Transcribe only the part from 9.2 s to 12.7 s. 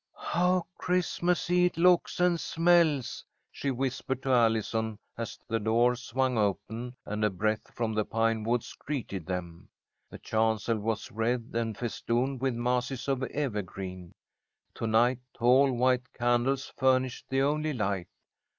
them. The chancel was wreathed and festooned with